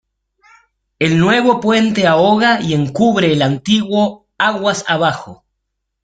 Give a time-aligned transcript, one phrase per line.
[0.97, 5.45] El nuevo puente ahoga y encubre el antiguo aguas abajo.